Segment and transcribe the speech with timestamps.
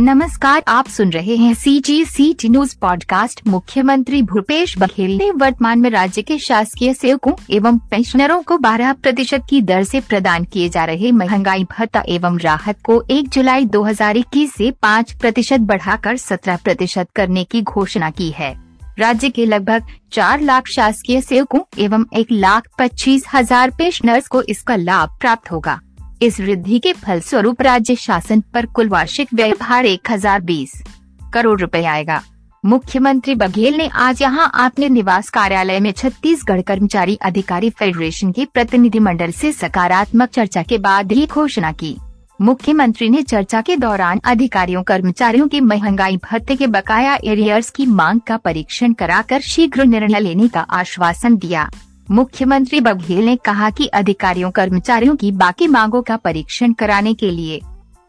[0.00, 5.30] नमस्कार, आप सुन रहे हैं C G C T news podcast मुख्यमंत्री भूपेश बघेल ने
[5.30, 10.44] वर्तमान में राज्य के शासकीय सेवकों एवं पेंशनरों को 12 प्रतिशत की दर से प्रदान
[10.44, 16.16] किए जा रहे महँगाई, भत्ता एवं राहत को 1 जुलाई 2021 से 5 प्रतिशत बढ़ाकर
[16.16, 18.54] 17 प्रतिशत करने की घोषणा की है।
[18.98, 24.76] राज्य के लगभग चार लाख शासकीय सेवकों एवं एक लाख पच्चीस हज़ार पेंशनर्स को इसका
[24.76, 25.80] लाभ प्राप्त होगा।
[26.22, 30.72] इस वृद्धि के फलस्वरूप राज्य शासन पर कुल वार्षिक व्यय भार एक हज़ार बीस
[31.34, 32.20] करोड़ रुपए आएगा।
[32.64, 39.30] मुख्यमंत्री बघेल ने आज यहाँ अपने निवास कार्यालय में छत्तीसगढ़ कर्मचारी अधिकारी फेडरेशन के प्रतिनिधिमंडल
[39.30, 41.96] से सकारात्मक चर्चा के बाद ही घोषणा की।
[42.40, 48.20] मुख्यमंत्री ने चर्चा के दौरान अधिकारियों, कर्मचारियों के महँगाई, भत्ते के बकाया एरियर्स की मांग
[48.20, 51.70] का परीक्षण कराकर शीघ्र निर्णय लेने का आश्वासन दिया।
[52.10, 57.60] मुख्यमंत्री बघेल ने कहा कि अधिकारियों, कर्मचारियों की बाकी मांगों का परीक्षण कराने के लिए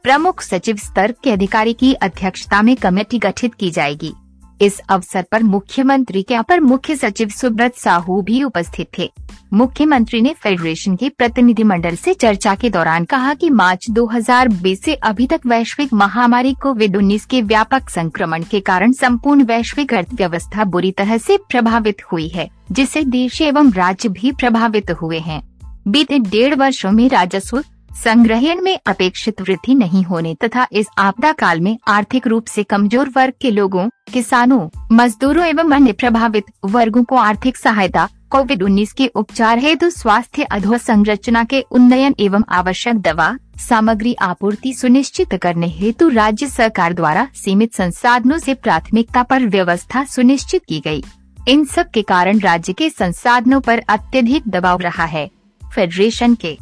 [0.04, 4.14] प्रमुख सचिव स्तर के अधिकारी की अध्यक्षता में कमेटी गठित की जाएगी।
[4.62, 9.12] इस अवसर पर मुख्यमंत्री के अपर मुख्य सचिव सुब्रत साहू भी उपस्थित थे।
[9.54, 15.28] मुख्यमंत्री ने फेडरेशन के प्रतिनिधिमंडल से चर्चा के दौरान कहा कि मार्च 2020 से अभी
[15.28, 21.18] तक वैश्विक महामारी कोविड उन्नीस के व्यापक संक्रमण के कारण संपूर्ण वैश्विक अर्थव्यवस्था बुरी तरह
[21.18, 25.42] से प्रभावित हुई है, जिससे देश एवं राज्य भी प्रभावित हुए हैं।
[25.88, 27.64] बीते डेढ़ वर्षों में राजस्व
[28.04, 33.10] संग्रहण में अपेक्षित वृद्धि नहीं होने तथा इस आपदा काल में आर्थिक रूप से कमज़ोर
[33.10, 39.08] वर्ग के लोगों, किसानों, मजदूरों एवं अन्य प्रभावित वर्गों को आर्थिक सहायता कोविड 19 के
[39.08, 46.48] उपचार हेतु स्वास्थ्य अधोसंरचना के उन्नयन एवं आवश्यक दवा, सामग्री आपूर्ति सुनिश्चित करने हेतु राज्य
[46.48, 51.04] सरकार द्वारा सीमित संसाधनों से प्राथमिकता पर व्यवस्था सुनिश्चित की गई।
[51.48, 55.30] इन सब के कारण राज्य के संसाधनों पर अत्यधिक दबाव रहा है
[55.62, 56.58] फेडरेशन के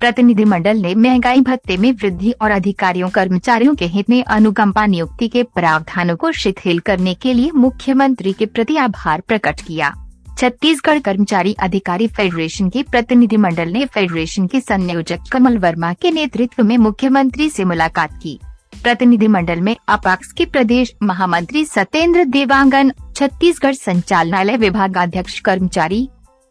[0.00, 5.42] प्रतिनिधिमंडल ने महँगाई भत्ते में वृद्धि और अधिकारियों, कर्मचारियों के हित में अनुकंपा नियुक्ति के
[5.42, 9.94] प्रावधानों को शिथिल करने के लिए मुख्यमंत्री के प्रति आभार प्रकट किया।
[10.38, 16.78] छत्तीसगढ़ कर्मचारी अधिकारी फेडरेशन के प्रतिनिधिमंडल ने फेडरेशन के संयोजक कमल वर्मा के नेतृत्व में
[16.78, 18.38] मुख्यमंत्री से मुलाकात की।
[18.82, 26.08] प्रतिनिधिमंडल में अपाक्स के प्रदेश महामंत्री सत्येंद्र देवांगन, छत्तीसगढ़ संचालनालय विभागाध्यक्ष कर्मचारी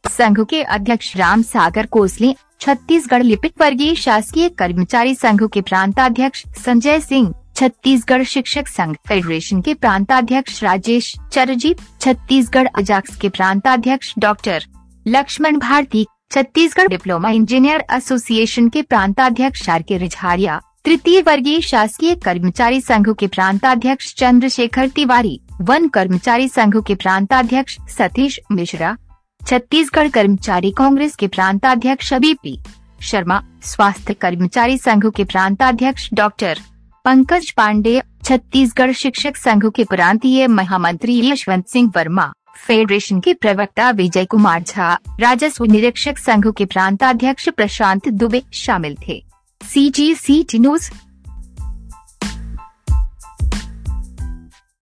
[0.08, 7.00] संघ के अध्यक्ष राम सागर कोसले, छत्तीसगढ़ लिपिक वर्गीय शासकीय कर्मचारी संघ के प्रांताध्यक्ष संजय
[7.00, 14.66] सिंह, छत्तीसगढ़ शिक्षक संघ फेडरेशन के प्रांताध्यक्ष राजेश चरजीत छत्तीसगढ़ अजाक्स के प्रांताध्यक्ष doctor
[15.06, 22.82] Laxman Bharti, Chhattisgarh diploma engineer association के प्रांताध्यक्ष आर के रिझारिया, तृतीय वर्गीय शासकीय कर्मचारी
[22.82, 28.96] संघ के प्रांताध्यक्ष चंद्रशेखर तिवारी, वन कर्मचारी संघ के प्रांताध्यक्ष सतीश मिश्रा
[29.48, 32.60] छत्तीसगढ़ कर्मचारी कांग्रेस के प्रांताध्यक्ष बीपी
[33.02, 36.60] शर्मा, स्वास्थ्य कर्मचारी संघ के प्रांताध्यक्ष डॉक्टर
[37.06, 42.32] पंकज पांडे, छत्तीसगढ़ शिक्षक संघ के प्रांतीय महामंत्री यशवंत सिंह वर्मा,
[42.68, 49.24] फेडरेशन के प्रवक्ता विजय कुमार झा, राजस्व निरीक्षक संघ के प्रांताध्यक्ष प्रशांत दुबे शामिल थे।
[49.64, 50.92] सी जी सी टी न्यूज़